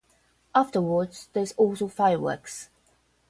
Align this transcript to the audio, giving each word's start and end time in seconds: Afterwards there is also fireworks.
Afterwards 0.55 1.29
there 1.33 1.43
is 1.43 1.53
also 1.57 1.87
fireworks. 1.87 2.69